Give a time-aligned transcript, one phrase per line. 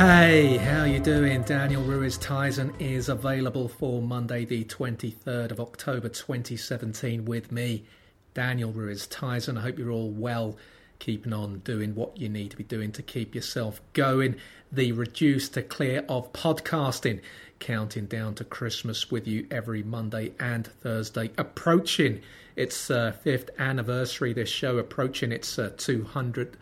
[0.00, 1.42] Hey, how you doing?
[1.42, 7.84] Daniel Ruiz Tizon is available for Monday the 23rd of October 2017 with me,
[8.32, 9.58] Daniel Ruiz Tizon.
[9.58, 10.56] I hope you're all well,
[11.00, 14.36] keeping on doing what you need to be doing to keep yourself going.
[14.72, 17.20] The reduced to clear of podcasting,
[17.58, 22.22] counting down to Christmas with you every Monday and Thursday, approaching
[22.56, 24.32] its uh, fifth anniversary.
[24.32, 26.54] This show approaching its uh, 200th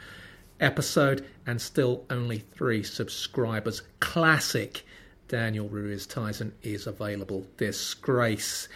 [0.60, 3.82] episode and still only three subscribers.
[4.00, 4.84] Classic
[5.28, 7.46] Daniel Ruiz Tizon is available.
[7.56, 8.68] Disgrace.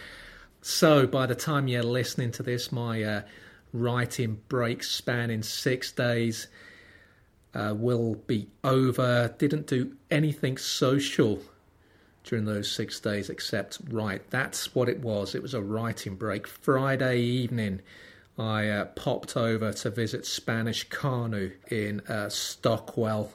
[0.61, 3.23] So by the time you're listening to this, my uh,
[3.73, 6.47] writing break spanning six days
[7.55, 9.34] uh, will be over.
[9.39, 11.41] Didn't do anything social
[12.25, 14.31] during those six days except write.
[14.31, 15.34] That's what it was.
[15.34, 16.47] It was a writing break.
[16.47, 17.81] Friday evening
[18.38, 23.33] I uh, popped over to visit Spanish Kanu in uh, Stockwell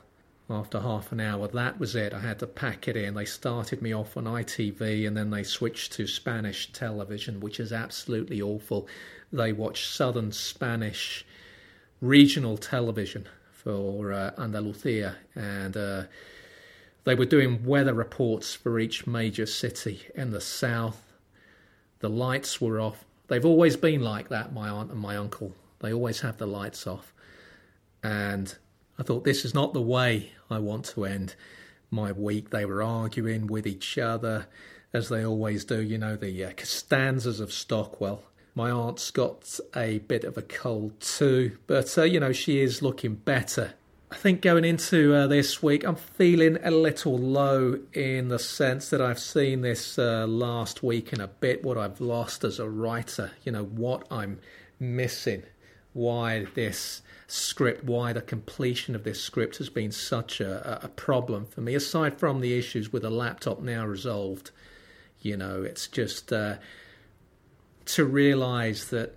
[0.50, 1.48] after half an hour.
[1.48, 2.14] That was it.
[2.14, 3.14] I had to pack it in.
[3.14, 7.72] They started me off on ITV and then they switched to Spanish television, which is
[7.72, 8.88] absolutely awful.
[9.32, 11.26] They watch Southern Spanish
[12.02, 16.04] regional television for uh, Andalusia and uh,
[17.04, 21.04] they were doing weather reports for each major city in the south.
[22.00, 25.54] The lights were off They've always been like that, my aunt and my uncle.
[25.80, 27.14] They always have the lights off.
[28.04, 28.56] And
[28.98, 31.36] I thought, this is not the way I want to end
[31.92, 32.50] my week.
[32.50, 34.48] They were arguing with each other,
[34.94, 38.24] as they always do, you know, the uh, Costanzas of Stockwell.
[38.56, 42.82] My aunt's got a bit of a cold too, but, uh, you know, she is
[42.82, 43.74] looking better
[44.10, 48.90] I think going into uh, this week, I'm feeling a little low in the sense
[48.90, 52.70] that I've seen this uh, last week in a bit what I've lost as a
[52.70, 54.40] writer, you know, what I'm
[54.80, 55.44] missing,
[55.92, 61.46] why this script, why the completion of this script has been such a, a problem
[61.46, 64.52] for me, aside from the issues with the laptop now resolved.
[65.20, 66.56] You know, it's just uh,
[67.88, 69.16] to realize that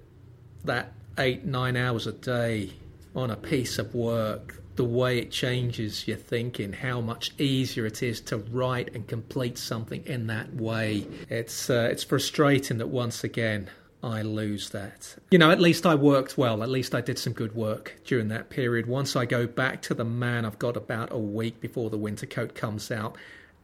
[0.64, 2.72] that eight, nine hours a day
[3.14, 8.02] on a piece of work the way it changes your thinking, how much easier it
[8.02, 11.06] is to write and complete something in that way.
[11.28, 13.68] It's uh, it's frustrating that once again
[14.02, 15.16] I lose that.
[15.30, 16.62] You know, at least I worked well.
[16.62, 18.86] At least I did some good work during that period.
[18.86, 22.26] Once I go back to the man, I've got about a week before the winter
[22.26, 23.16] coat comes out.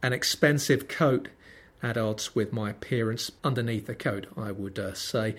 [0.03, 1.29] An expensive coat
[1.81, 5.35] at odds with my appearance underneath the coat, I would uh, say.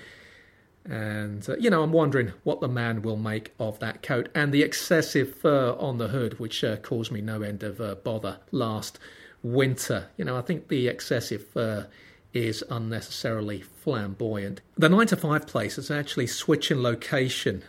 [0.89, 4.53] And, uh, you know, I'm wondering what the man will make of that coat and
[4.53, 8.39] the excessive fur on the hood, which uh, caused me no end of uh, bother
[8.53, 8.99] last
[9.43, 10.09] winter.
[10.17, 11.89] You know, I think the excessive fur
[12.33, 14.63] is unnecessarily flamboyant.
[14.77, 17.65] The 9 to 5 place is actually switching location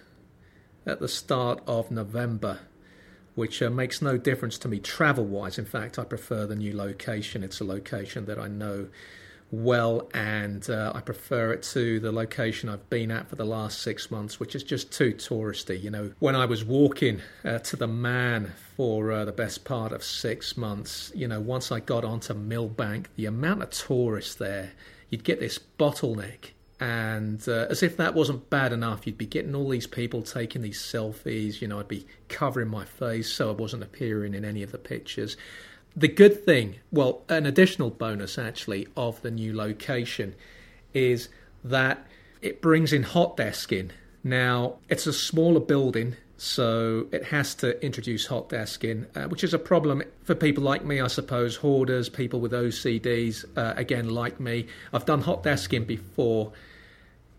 [0.86, 2.60] at the start of November,
[3.36, 5.60] which uh, makes no difference to me travel wise.
[5.60, 7.44] In fact, I prefer the new location.
[7.44, 8.88] It's a location that I know
[9.52, 13.82] well, and uh, I prefer it to the location I've been at for the last
[13.82, 15.82] six months, which is just too touristy.
[15.82, 19.92] You know, when I was walking uh, to the man for uh, the best part
[19.92, 24.72] of six months, you know, once I got onto Millbank, the amount of tourists there,
[25.10, 26.52] you'd get this bottleneck.
[26.80, 30.62] And uh, as if that wasn't bad enough, you'd be getting all these people taking
[30.62, 31.60] these selfies.
[31.60, 34.78] You know, I'd be covering my face so I wasn't appearing in any of the
[34.78, 35.36] pictures
[35.96, 40.36] the good thing, well, an additional bonus actually of the new location
[40.94, 41.30] is
[41.64, 42.06] that
[42.42, 43.92] it brings in hot desking.
[44.24, 49.54] Now, it's a smaller building, so it has to introduce hot desking, uh, which is
[49.54, 54.40] a problem for people like me, I suppose, hoarders, people with OCDs, uh, again, like
[54.40, 54.68] me.
[54.94, 56.54] I've done hot desking before,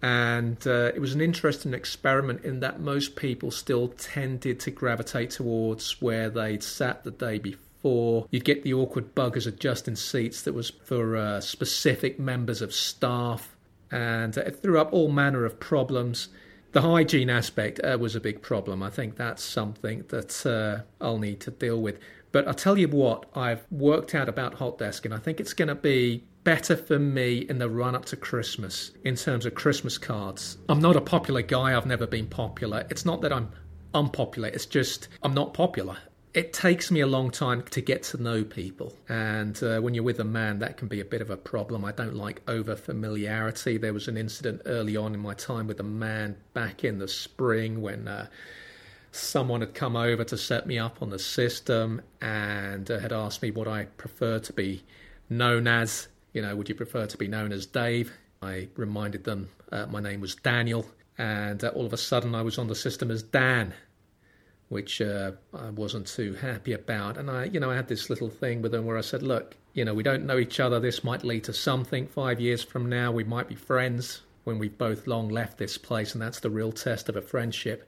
[0.03, 5.31] and uh, it was an interesting experiment in that most people still tended to gravitate
[5.31, 10.43] towards where they'd sat the day before for you'd get the awkward buggers adjusting seats
[10.43, 13.57] that was for uh, specific members of staff,
[13.91, 16.29] and it threw up all manner of problems.
[16.73, 18.83] The hygiene aspect uh, was a big problem.
[18.83, 21.99] I think that's something that uh, I'll need to deal with.
[22.33, 25.53] But I'll tell you what, I've worked out about hot desk, and I think it's
[25.53, 29.55] going to be better for me in the run up to Christmas in terms of
[29.55, 30.59] Christmas cards.
[30.69, 32.87] I'm not a popular guy, I've never been popular.
[32.89, 33.51] It's not that I'm
[33.95, 35.97] unpopular, it's just I'm not popular
[36.33, 38.97] it takes me a long time to get to know people.
[39.09, 41.85] And uh, when you're with a man, that can be a bit of a problem.
[41.85, 43.79] I don't like over familiarity.
[43.79, 47.09] There was an incident early on in my time with a man back in the
[47.09, 48.09] spring when.
[48.09, 48.27] Uh,
[49.13, 53.43] someone had come over to set me up on the system and uh, had asked
[53.43, 54.85] me what I prefer to be
[55.29, 56.09] known as.
[56.33, 58.13] You know, would you prefer to be known as Dave?
[58.41, 60.87] I reminded them uh, my name was Daniel,
[61.19, 63.73] and uh, all of a sudden I was on the system as Dan
[64.71, 67.19] which uh, I wasn't too happy about.
[67.19, 69.57] And I, you know, I had this little thing with them where I said, look,
[69.75, 70.79] you know, we don't know each other.
[70.79, 72.07] This might lead to something.
[72.07, 76.13] Five years from now, we might be friends when we've both long left this place,
[76.13, 77.87] and that's the real test of a friendship.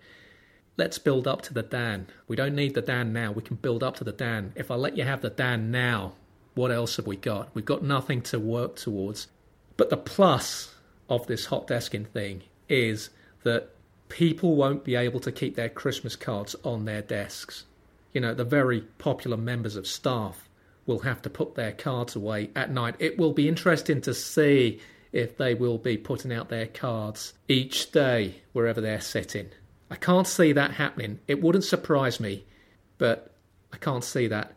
[0.76, 2.08] Let's build up to the Dan.
[2.26, 3.30] We don't need the Dan now.
[3.30, 4.52] We can build up to the Dan.
[4.56, 6.14] If I let you have the Dan now,
[6.54, 7.54] what else have we got?
[7.54, 9.28] We've got nothing to work towards.
[9.76, 10.74] But the plus
[11.08, 13.10] of this hot desking thing is
[13.44, 13.71] that
[14.12, 17.64] people won't be able to keep their Christmas cards on their desks.
[18.12, 20.50] You know, the very popular members of staff
[20.84, 22.94] will have to put their cards away at night.
[22.98, 24.80] It will be interesting to see
[25.12, 29.48] if they will be putting out their cards each day wherever they're sitting.
[29.90, 31.20] I can't see that happening.
[31.26, 32.44] It wouldn't surprise me,
[32.98, 33.34] but
[33.72, 34.52] I can't see that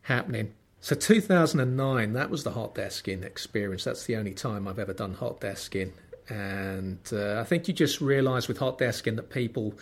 [0.00, 0.54] happening.
[0.80, 3.84] So 2009, that was the hot desking experience.
[3.84, 5.92] That's the only time I've ever done hot desking.
[6.28, 9.74] And uh, I think you just realise with hot desking that people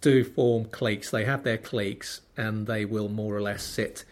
[0.00, 1.10] do form cliques.
[1.10, 4.04] They have their cliques and they will more or less sit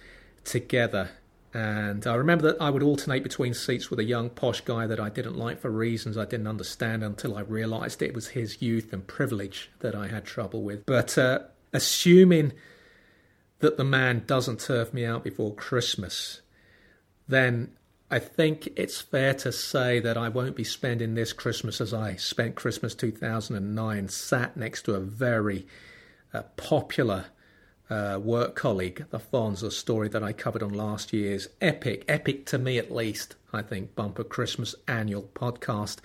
[0.45, 1.11] together.
[1.55, 5.01] And I remember that I would alternate between seats with a young posh guy that
[5.01, 8.93] I didn't like for reasons I didn't understand until I realised it was his youth
[8.93, 10.85] and privilege that I had trouble with.
[10.85, 11.41] But uh,
[11.73, 12.53] assuming
[13.61, 16.43] that the man doesn't turf me out before Christmas,
[17.27, 17.73] then
[18.09, 22.15] I think it's fair to say that I won't be spending this Christmas as I
[22.15, 25.67] spent Christmas 2009, sat next to a very
[26.33, 27.27] uh, popular
[27.91, 32.59] uh, work colleague, the Fonz, story that I covered on last year's epic, epic to
[32.59, 35.99] me at least, I think, bumper Christmas annual podcast.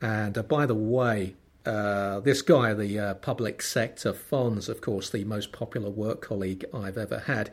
[0.00, 1.34] And uh, by the way,
[1.66, 6.64] uh, this guy, the uh, public sector Fonz, of course, the most popular work colleague
[6.72, 7.50] I've ever had,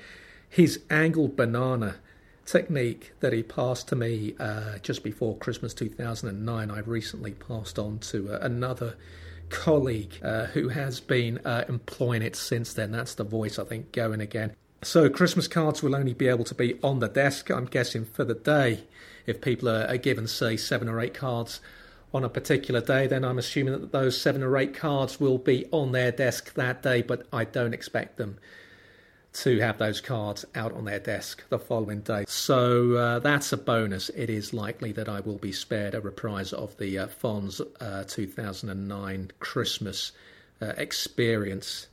[0.48, 1.96] his angled banana
[2.50, 8.00] technique that he passed to me uh, just before Christmas 2009, I've recently passed on
[8.00, 8.96] to uh, another
[9.50, 12.92] colleague uh, who has been uh, employing it since then.
[12.92, 14.56] That's the voice, I think, going again.
[14.81, 18.24] So, Christmas cards will only be able to be on the desk, I'm guessing, for
[18.24, 18.84] the day.
[19.25, 21.60] If people are given, say, seven or eight cards
[22.13, 25.68] on a particular day, then I'm assuming that those seven or eight cards will be
[25.72, 28.40] on their desk that day, but I don't expect them
[29.31, 32.26] to have those cards out on their desk the following day.
[32.28, 34.10] So uh, that's a bonus.
[34.10, 38.04] It is likely that I will be spared a reprise of the uh, Fonz uh,
[38.08, 40.12] 2009 Christmas
[40.62, 41.88] uh, experience.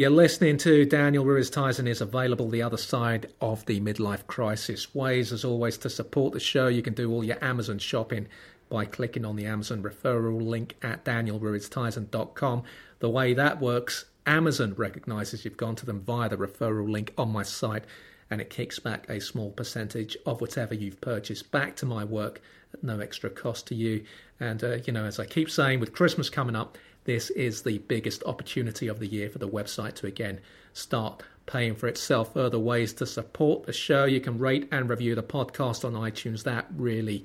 [0.00, 4.94] You're listening to Daniel Ruiz Tizon is available the other side of the midlife crisis.
[4.94, 6.68] Ways, as always, to support the show.
[6.68, 8.26] You can do all your Amazon shopping
[8.70, 12.62] by clicking on the Amazon referral link at danielruiztizon.com.
[13.00, 17.30] The way that works, Amazon recognizes you've gone to them via the referral link on
[17.30, 17.84] my site
[18.30, 22.40] and it kicks back a small percentage of whatever you've purchased back to my work
[22.72, 24.04] at no extra cost to you.
[24.38, 27.78] And, uh, you know, as I keep saying, with Christmas coming up, this is the
[27.78, 30.40] biggest opportunity of the year for the website to again
[30.72, 32.32] start paying for itself.
[32.34, 36.44] Further ways to support the show, you can rate and review the podcast on iTunes.
[36.44, 37.24] That really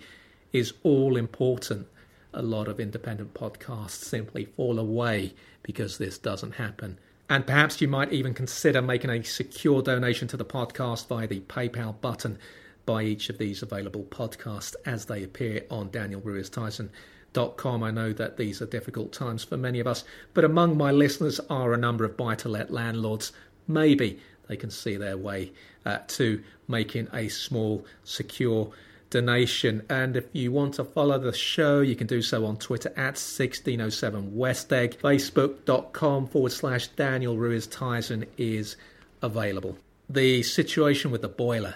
[0.56, 1.86] is all important.
[2.34, 5.34] A lot of independent podcasts simply fall away
[5.64, 6.98] because this doesn't happen.
[7.30, 11.42] And perhaps you might even consider making a secure donation to the podcast via the
[11.42, 12.38] PayPal button
[12.86, 17.84] by each of these available podcasts as they appear on danielruiztizon.com.
[17.84, 21.42] I know that these are difficult times for many of us, but among my listeners
[21.50, 23.34] are a number of buy to let landlords.
[23.68, 25.52] Maybe they can see their way
[25.86, 28.72] uh, to making a small, secure
[29.10, 29.84] donation.
[29.90, 33.16] And if you want to follow the show, you can do so on Twitter at
[33.16, 34.98] 1607westegg.
[34.98, 38.76] Facebook.com forward slash Daniel Ruiz Tizon is
[39.22, 39.78] available.
[40.10, 41.76] The situation with the boiler.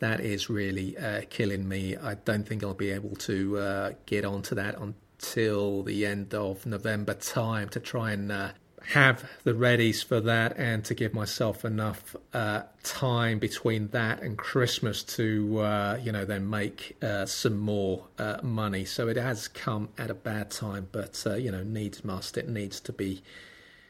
[0.00, 1.96] That is really uh, killing me.
[1.96, 6.66] I don't think I'll be able to uh, get onto that until the end of
[6.66, 8.50] November time to try and uh,
[8.92, 14.36] have the readies for that and to give myself enough uh, time between that and
[14.36, 18.84] Christmas to, uh, you know, then make uh, some more uh, money.
[18.84, 22.36] So it has come at a bad time, but, uh, you know, needs must.
[22.36, 23.22] It needs to be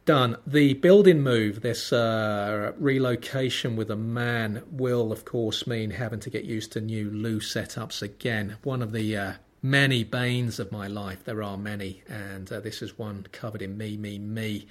[0.05, 0.37] done.
[0.47, 6.31] The building move, this uh, relocation with a man, will, of course, mean having to
[6.31, 8.57] get used to new loo setups again.
[8.63, 11.25] One of the many banes of my life.
[11.25, 14.67] There are many, and uh, this is one covered in Me, Me, Me,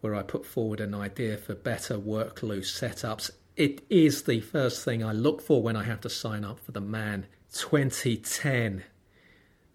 [0.00, 3.32] where I put forward an idea for better work loose setups.
[3.56, 6.70] It is the first thing I look for when I have to sign up for
[6.70, 8.84] the Man 2010.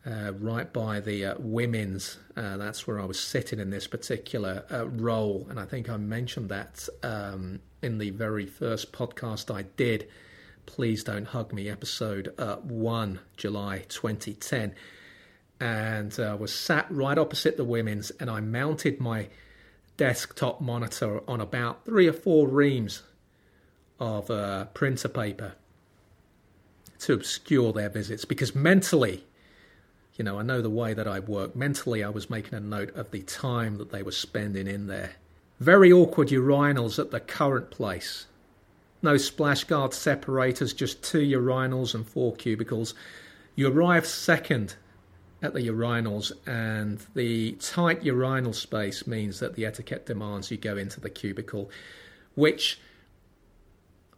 [0.06, 2.18] Uh, right by the uh, women's.
[2.38, 5.98] Uh, that's where I was sitting in this particular uh, role, and I think I
[5.98, 10.08] mentioned that um, in the very first podcast I did
[10.67, 14.75] Please Don't Hug Me, episode uh, 1, July 2010.
[15.59, 19.29] And I uh, was sat right opposite the women's, and I mounted my
[19.95, 23.01] desktop monitor on about three or four reams
[24.00, 25.53] of uh, printer paper
[27.00, 29.24] to obscure their visits because mentally,
[30.15, 31.55] you know, I know the way that I work.
[31.55, 35.13] Mentally, I was making a note of the time that they were spending in there.
[35.59, 38.27] Very awkward urinals at the current place.
[39.01, 42.94] No splash guard separators, just two urinals and four cubicles.
[43.56, 44.75] You arrive second
[45.42, 50.77] at the urinals, and the tight urinal space means that the etiquette demands you go
[50.77, 51.70] into the cubicle,
[52.34, 52.80] which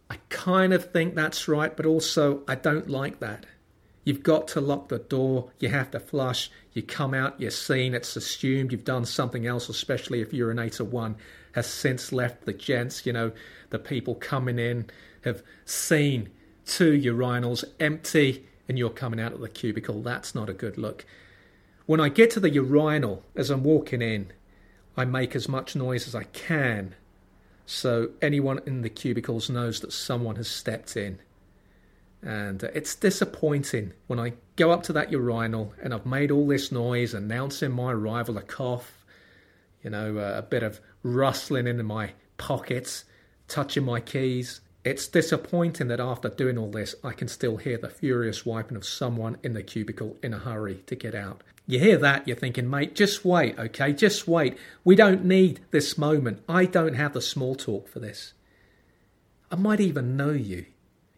[0.10, 3.46] I kind of think that's right, but also I don't like that.
[4.06, 7.94] You've got to lock the door, you have to flush, you come out, you're seen,
[7.94, 11.18] it's assumed you've done something else, especially if urinator one
[11.54, 13.06] has since left the gents.
[13.06, 13.32] You know,
[13.70, 14.90] the people coming in
[15.24, 16.30] have seen
[16.66, 20.02] two urinals empty and you're coming out of the cubicle.
[20.02, 21.06] That's not a good look.
[21.86, 24.32] When I get to the urinal as I'm walking in,
[24.96, 26.96] I make as much noise as I can
[27.70, 31.20] so anyone in the cubicles knows that someone has stepped in.
[32.24, 36.48] And uh, it's disappointing when I go up to that urinal and I've made all
[36.48, 39.06] this noise announcing my arrival, a cough,
[39.84, 43.06] you know, a bit of rustling in my pockets,
[43.48, 47.90] touching my keys, it's disappointing that after doing all this, I can still hear the
[47.90, 51.44] furious wiping of someone in the cubicle in a hurry to get out.
[51.68, 53.94] You hear that, you're thinking, mate, just wait, okay?
[53.94, 54.58] Just wait.
[54.84, 56.44] We don't need this moment.
[56.48, 58.34] I don't have the small talk for this.
[59.52, 60.66] I might even know you.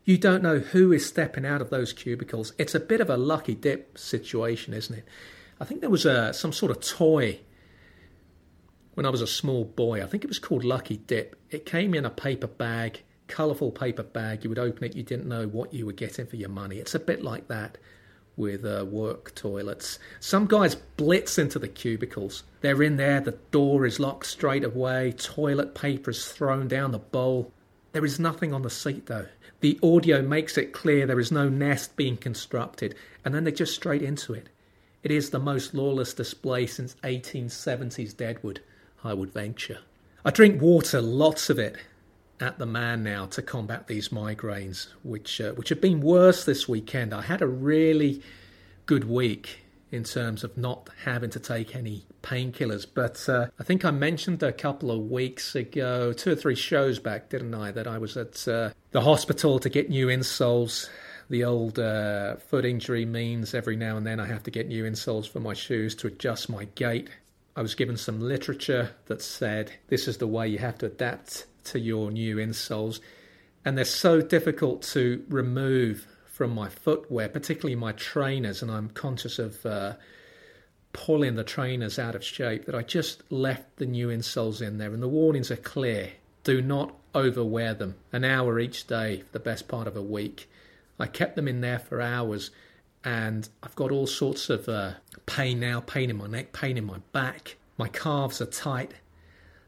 [0.03, 2.53] You don't know who is stepping out of those cubicles.
[2.57, 5.05] It's a bit of a lucky dip situation, isn't it?
[5.59, 7.39] I think there was a, some sort of toy
[8.93, 10.03] when I was a small boy.
[10.03, 11.35] I think it was called Lucky Dip.
[11.49, 14.43] It came in a paper bag colourful paper bag.
[14.43, 16.77] You would open it, you didn't know what you were getting for your money.
[16.77, 17.77] It's a bit like that
[18.35, 19.99] with uh, work toilets.
[20.19, 22.43] Some guys blitz into the cubicles.
[22.59, 26.99] They're in there, the door is locked straight away, toilet paper is thrown down the
[26.99, 27.51] bowl.
[27.93, 29.27] There is nothing on the seat though.
[29.61, 33.75] The audio makes it clear there is no nest being constructed, and then they're just
[33.75, 34.49] straight into it.
[35.03, 38.61] It is the most lawless display since 1870s Deadwood,
[39.03, 39.79] I would venture.
[40.23, 41.77] I drink water, lots of it,
[42.39, 46.67] at the man now to combat these migraines, which uh, which have been worse this
[46.67, 47.13] weekend.
[47.13, 48.21] I had a really
[48.85, 49.59] good week
[49.91, 54.41] in terms of not having to take any painkillers, but uh, I think I mentioned
[54.41, 58.15] a couple of weeks ago, two or three shows back, didn't I, that I was
[58.15, 60.89] at uh, the hospital to get new insoles.
[61.29, 64.83] The old uh, foot injury means every now and then I have to get new
[64.85, 67.09] insoles for my shoes to adjust my gait.
[67.55, 71.45] I was given some literature that said this is the way you have to adapt
[71.65, 72.99] to your new insoles,
[73.65, 79.37] and they're so difficult to remove from my footwear, particularly my trainers, and I'm conscious
[79.37, 79.93] of uh,
[80.93, 84.93] pulling the trainers out of shape that I just left the new insoles in there,
[84.93, 86.11] and the warnings are clear.
[86.43, 87.95] Do not overwear them.
[88.11, 90.49] An hour each day for the best part of a week.
[90.99, 92.49] I kept them in there for hours,
[93.03, 94.93] and I've got all sorts of uh,
[95.25, 97.57] pain now pain in my neck, pain in my back.
[97.77, 98.93] My calves are tight.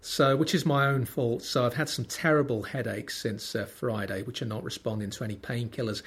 [0.02, 1.44] So, which is my own fault.
[1.44, 5.38] So, I've had some terrible headaches since uh, Friday, which are not responding to any
[5.38, 6.04] painkillers.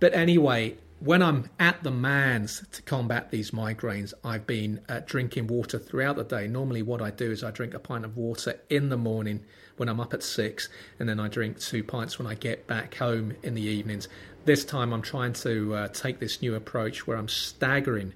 [0.00, 5.48] But anyway, when I'm at the man's to combat these migraines, I've been uh, drinking
[5.48, 6.46] water throughout the day.
[6.46, 9.44] Normally, what I do is I drink a pint of water in the morning
[9.76, 12.94] when I'm up at six, and then I drink two pints when I get back
[12.94, 14.08] home in the evenings.
[14.44, 18.12] This time, I'm trying to uh, take this new approach where I'm staggering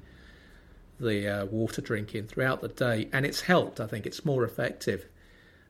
[1.00, 3.80] the uh, water drinking throughout the day, and it's helped.
[3.80, 5.06] I think it's more effective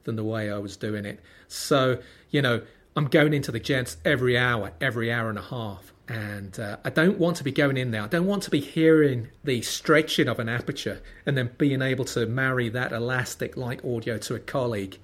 [0.02, 1.20] than the way I was doing it.
[1.46, 2.00] So,
[2.30, 2.62] you know,
[2.96, 5.92] I'm going into the gents every hour, every hour and a half.
[6.08, 8.02] And uh, I don't want to be going in there.
[8.02, 12.06] I don't want to be hearing the stretching of an aperture and then being able
[12.06, 14.98] to marry that elastic like audio to a colleague.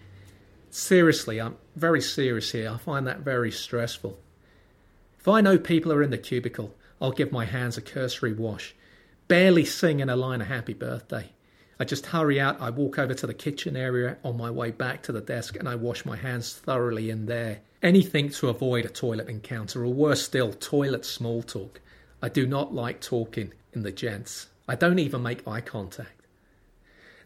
[0.70, 2.70] Seriously, I'm very serious here.
[2.70, 4.18] I find that very stressful.
[5.24, 8.74] If I know people are in the cubicle, I'll give my hands a cursory wash,
[9.26, 11.30] barely singing a line of happy birthday.
[11.80, 15.02] I just hurry out, I walk over to the kitchen area on my way back
[15.04, 17.60] to the desk, and I wash my hands thoroughly in there.
[17.82, 21.80] Anything to avoid a toilet encounter, or worse still, toilet small talk.
[22.20, 24.48] I do not like talking in the gents.
[24.68, 26.23] I don't even make eye contact.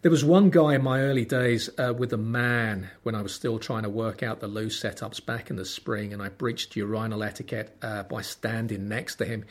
[0.09, 3.35] There was one guy in my early days uh, with a man when I was
[3.35, 6.75] still trying to work out the loo setups back in the spring, and I breached
[6.77, 9.45] urinal etiquette uh, by standing next to him.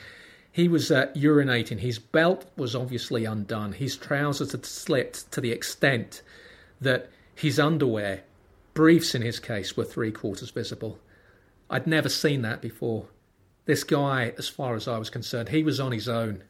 [0.52, 1.78] He was uh, urinating.
[1.78, 3.74] His belt was obviously undone.
[3.74, 6.24] His trousers had slipped to the extent
[6.82, 8.24] that his underwear,
[8.74, 10.98] briefs in his case, were three quarters visible.
[11.70, 13.06] I'd never seen that before.
[13.66, 16.42] This guy, as far as I was concerned, he was on his own.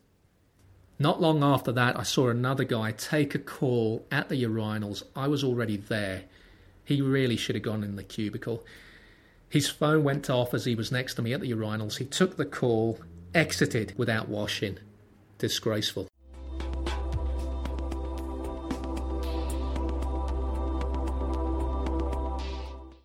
[0.99, 5.03] Not long after that, I saw another guy take a call at the urinals.
[5.15, 6.23] I was already there.
[6.83, 8.65] He really should have gone in the cubicle.
[9.49, 11.97] His phone went off as he was next to me at the urinals.
[11.97, 12.99] He took the call,
[13.35, 14.79] exited without washing.
[15.37, 16.07] Disgraceful.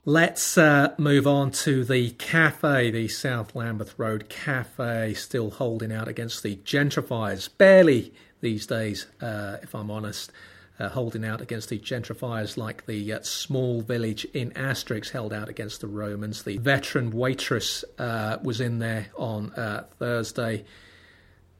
[0.04, 6.08] Let's uh, move on to the cafe, the South Lambeth Road Cafe, still holding out
[6.08, 7.48] against the gentrifiers.
[7.56, 10.32] Barely these days, uh, if I'm honest,
[10.80, 15.48] uh, holding out against the gentrifiers like the uh, small village in Asterix held out
[15.48, 16.42] against the Romans.
[16.42, 20.64] The veteran waitress uh, was in there on uh, Thursday.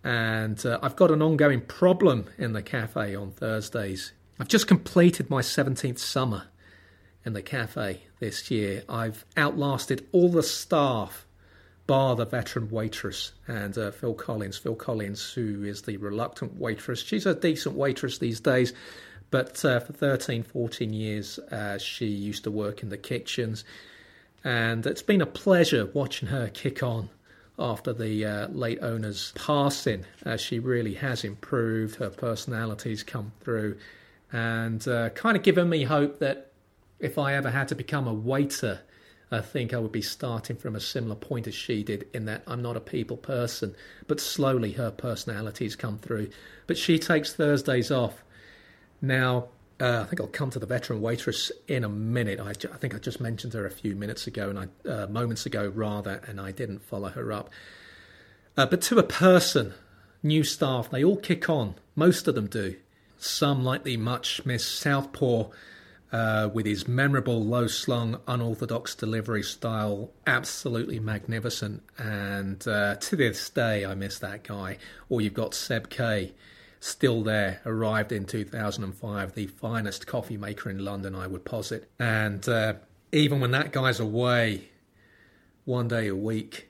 [0.03, 4.11] And I've got an ongoing problem in the cafe on Thursdays.
[4.41, 6.49] I've just completed my 17th summer
[7.25, 8.83] in the cafe this year.
[8.89, 11.27] I've outlasted all the staff,
[11.87, 14.59] bar the veteran waitress and uh, Phil Collins.
[14.59, 17.03] Phil Collins, who is the reluctant waitress.
[17.03, 18.73] She's a decent waitress these days,
[19.31, 23.65] but uh, for 13, 14 years, uh, she used to work in the kitchens.
[24.45, 27.09] And it's been a pleasure watching her kick on
[27.59, 30.05] after the uh, late owner's passing.
[30.27, 31.97] Uh, she really has improved.
[31.97, 33.79] Her personality's come through
[34.33, 36.52] and uh, kind of given me hope that
[37.03, 38.81] if I ever had to become a waiter,
[39.31, 42.43] I think I would be starting from a similar point as she did, in that
[42.47, 43.75] I'm not a people person,
[44.07, 46.31] but slowly her personalities come through.
[46.67, 48.23] But she takes Thursdays off.
[49.01, 49.49] Now,
[49.81, 52.39] uh, I think I'll come to the veteran waitress in a minute.
[52.39, 55.45] I, I think I just mentioned her a few minutes ago, and I uh, moments
[55.45, 57.51] ago rather, and I didn't follow her up.
[58.57, 59.75] Uh, but to a person,
[60.23, 61.75] new staff, they all kick on.
[61.97, 62.77] Most of them do.
[63.19, 65.49] Some, like the much Miss Southpaw,
[66.13, 71.83] uh, with his memorable low slung, unorthodox delivery style, absolutely magnificent.
[71.97, 74.77] And uh, to this day, I miss that guy.
[75.09, 76.35] Or you've got Seb K,
[76.81, 81.91] still there, arrived in 2005, the finest coffee maker in London, I would posit.
[81.99, 82.75] And uh,
[83.11, 84.69] even when that guy's away,
[85.65, 86.69] one day a week,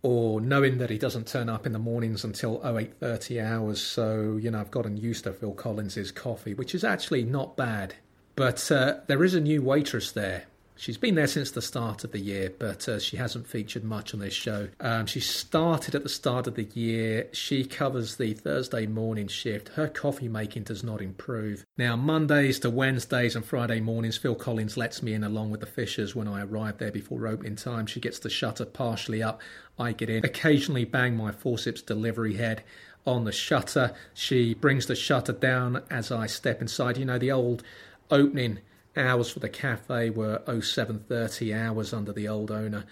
[0.00, 4.50] or knowing that he doesn't turn up in the mornings until 0830 hours so you
[4.50, 7.94] know i've gotten used to phil collins's coffee which is actually not bad
[8.36, 10.44] but uh, there is a new waitress there.
[10.78, 14.12] She's been there since the start of the year, but uh, she hasn't featured much
[14.12, 14.68] on this show.
[14.78, 17.28] Um, she started at the start of the year.
[17.32, 19.70] She covers the Thursday morning shift.
[19.70, 21.64] Her coffee making does not improve.
[21.78, 25.66] Now, Mondays to Wednesdays and Friday mornings, Phil Collins lets me in along with the
[25.66, 27.86] Fishers when I arrive there before opening time.
[27.86, 29.40] She gets the shutter partially up.
[29.78, 32.62] I get in, occasionally bang my forceps delivery head
[33.06, 33.94] on the shutter.
[34.12, 36.98] She brings the shutter down as I step inside.
[36.98, 37.62] You know, the old
[38.10, 38.60] opening
[38.96, 42.84] hours for the cafe were 0730 hours under the old owner.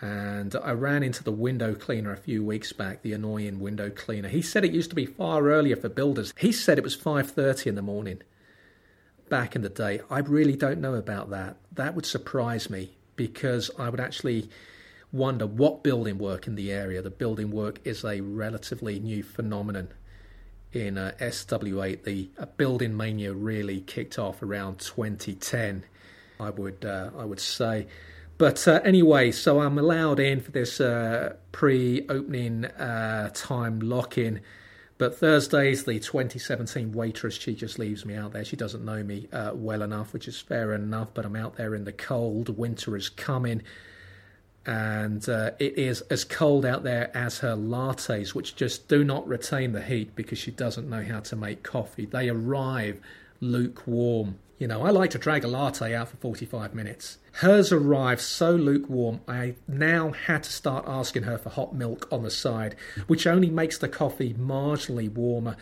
[0.00, 4.28] And I ran into the window cleaner a few weeks back, the annoying window cleaner.
[4.28, 6.34] He said it used to be far earlier for builders.
[6.36, 8.20] He said it was 5:30 in the morning.
[9.30, 11.56] Back in the day, I really don't know about that.
[11.72, 14.50] That would surprise me because I would actually
[15.12, 17.00] wonder what building work in the area.
[17.00, 19.88] The building work is a relatively new phenomenon
[20.72, 25.84] in uh, SW8, the uh, building mania really kicked off around 2010.
[26.38, 27.86] I would uh, I would say.
[28.38, 34.40] But uh, anyway, so I'm allowed in for this uh, pre-opening uh, time lock-in.
[34.98, 37.34] But Thursday's the 2017 waitress.
[37.34, 38.44] She just leaves me out there.
[38.44, 41.08] She doesn't know me well enough, which is fair enough.
[41.14, 42.58] But I'm out there in the cold.
[42.58, 43.62] Winter is coming
[44.66, 49.26] and uh, it is as cold out there as her lattes, which just do not
[49.26, 52.04] retain the heat because she doesn't know how to make coffee.
[52.04, 53.00] They arrive
[53.40, 54.38] lukewarm.
[54.58, 57.18] You know, I like to drag a latte out for 45 minutes.
[57.32, 62.22] Hers arrived so lukewarm, I now had to start asking her for hot milk on
[62.22, 62.74] the side,
[63.06, 65.56] which only makes the coffee marginally warmer,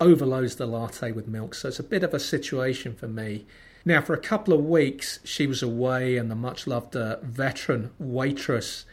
[0.00, 1.54] overloads the latte with milk.
[1.54, 3.46] So it's a bit of a situation for me.
[3.84, 7.90] Now, for a couple of weeks, she was away, and the much loved uh, veteran
[7.98, 8.84] waitress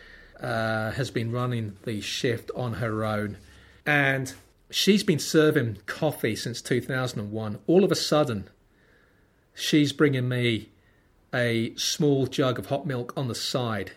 [0.42, 3.38] uh, has been running the shift on her own.
[3.86, 4.34] And
[4.72, 7.60] she's been serving coffee since 2001.
[7.68, 8.50] All of a sudden,
[9.54, 10.70] she's bringing me
[11.34, 13.92] a small jug of hot milk on the side.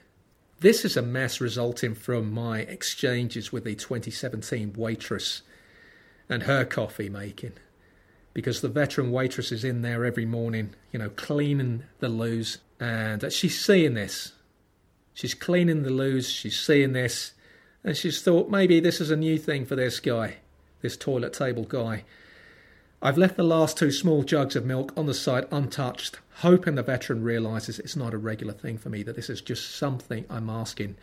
[0.61, 5.43] This is a mess resulting from my exchanges with the 2017 waitress
[6.29, 7.55] and her coffee making
[8.35, 12.59] because the veteran waitress is in there every morning, you know, cleaning the loos.
[12.81, 14.33] And she's seeing this.
[15.15, 17.33] She's cleaning the loos, she's seeing this,
[17.85, 20.37] and she's thought maybe this is a new thing for this guy,
[20.81, 22.05] this toilet table guy.
[23.03, 26.83] I've left the last two small jugs of milk on the side untouched, hoping the
[26.83, 30.49] veteran realises it's not a regular thing for me, that this is just something I'm
[30.49, 30.97] asking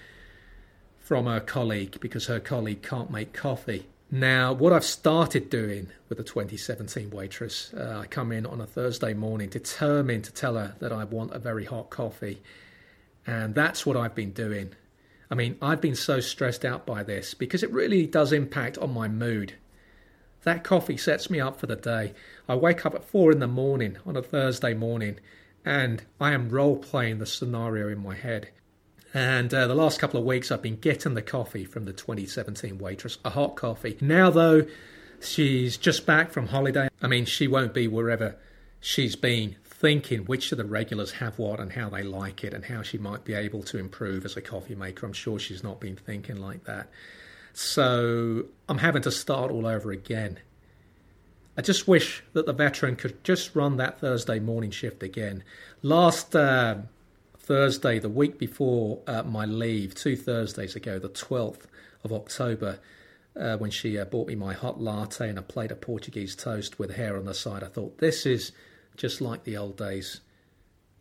[0.98, 3.88] from her colleague because her colleague can't make coffee.
[4.12, 8.66] Now, what I've started doing with the 2017 waitress, uh, I come in on a
[8.66, 12.42] Thursday morning determined to tell her that I want a very hot coffee.
[13.28, 14.72] And that's what I've been doing.
[15.30, 18.92] I mean, I've been so stressed out by this because it really does impact on
[18.92, 19.54] my mood.
[20.42, 22.16] That coffee sets me up for the day.
[22.48, 25.20] I wake up at four in the morning on a Thursday morning
[25.64, 28.50] and I am role playing the scenario in my head.
[29.14, 32.78] And uh, the last couple of weeks, I've been getting the coffee from the 2017
[32.78, 33.98] waitress, a hot coffee.
[34.02, 34.66] Now, though,
[35.20, 36.90] she's just back from holiday.
[37.02, 38.36] I mean, she won't be wherever
[38.80, 42.66] she's been thinking which of the regulars have what and how they like it and
[42.66, 45.06] how she might be able to improve as a coffee maker.
[45.06, 46.90] I'm sure she's not been thinking like that.
[47.54, 50.40] So I'm having to start all over again.
[51.58, 55.44] I just wish that the veteran could just run that Thursday morning shift again.
[55.82, 56.76] Last uh,
[57.50, 61.62] Thursday, the week before uh, my leave, two Thursdays ago, the 12th
[62.04, 62.78] of October,
[63.36, 66.78] uh, when she uh, bought me my hot latte and a plate of Portuguese toast
[66.78, 68.52] with hair on the side, I thought, this is
[68.98, 70.22] just like the old days.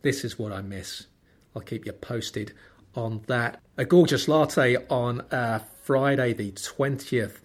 [0.01, 1.09] This is what I miss.
[1.55, 2.55] I'll keep you posted
[2.95, 3.61] on that.
[3.77, 7.41] A gorgeous latte on uh, Friday, the 20th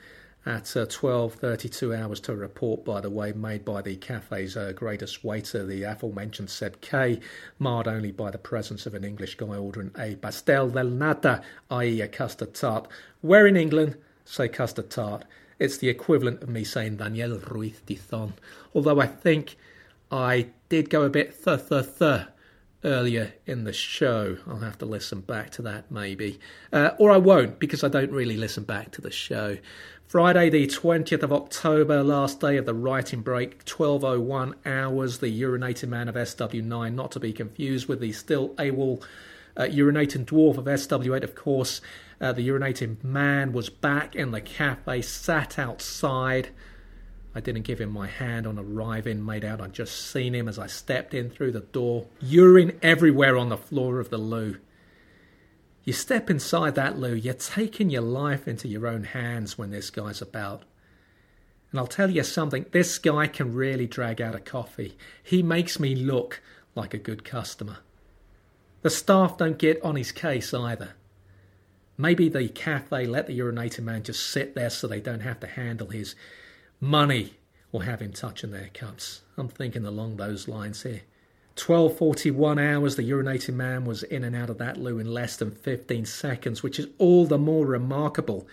[0.45, 5.23] at uh, 12.32 hours to report, by the way, made by the cafe's uh, greatest
[5.23, 7.19] waiter, the aforementioned Seb K,
[7.59, 12.01] marred only by the presence of an English guy ordering a pastel del nata, i.e.
[12.01, 12.87] a custard tart.
[13.21, 15.25] Where in England, say custard tart.
[15.59, 18.33] It's the equivalent of me saying Daniel Ruiz Tizon,
[18.73, 19.55] although I think
[20.11, 22.27] I did go a bit th th th
[22.83, 24.37] earlier in the show.
[24.47, 26.39] I'll have to listen back to that maybe.
[26.71, 29.57] Uh, or I won't because I don't really listen back to the show.
[30.05, 35.19] Friday, the 20th of October, last day of the writing break, 12.01 hours.
[35.19, 39.03] The urinating man of SW9, not to be confused with the still AWOL
[39.57, 41.81] uh, urinating dwarf of SW8, of course.
[42.21, 46.49] Uh, the urinating man was back in the cafe, sat outside.
[47.35, 50.59] I didn't give him my hand on arriving, made out I'd just seen him as
[50.59, 52.05] I stepped in through the door.
[52.21, 54.59] Urine everywhere on the floor of the loo.
[55.83, 59.89] You step inside that loo, you're taking your life into your own hands when this
[59.89, 60.63] guy's about.
[61.71, 64.95] And I'll tell you something, this guy can really drag out a coffee.
[65.23, 66.41] He makes me look
[66.75, 67.77] like a good customer.
[68.83, 70.93] The staff don't get on his case either.
[71.97, 75.47] Maybe the cafe let the urinating man just sit there so they don't have to
[75.47, 76.15] handle his
[76.83, 77.33] money
[77.71, 79.21] or have him touching their cups.
[79.37, 81.01] I'm thinking along those lines here.
[81.55, 85.51] 1241 hours, the urinating man was in and out of that loo in less than
[85.51, 88.47] 15 seconds, which is all the more remarkable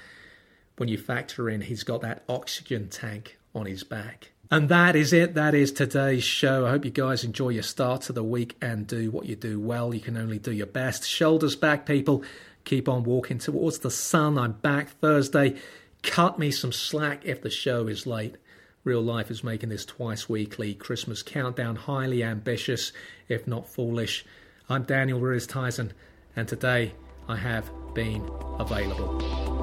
[0.76, 4.30] when you factor in he's got that oxygen tank on his back.
[4.50, 5.34] And that is it.
[5.34, 6.66] That is today's show.
[6.66, 9.58] I hope you guys enjoy your start to the week and do what you do
[9.60, 9.94] well.
[9.94, 11.08] You can only do your best.
[11.08, 12.22] Shoulders back, people.
[12.64, 14.38] Keep on walking towards the sun.
[14.38, 15.56] I'm back Thursday.
[16.02, 18.36] Cut me some slack if the show is late.
[18.84, 22.92] Real Life is making this twice weekly Christmas countdown highly ambitious,
[23.28, 24.24] if not foolish.
[24.68, 25.90] I'm Daniel Ruiz Tizon,
[26.34, 26.92] and today
[27.28, 29.59] I have been available.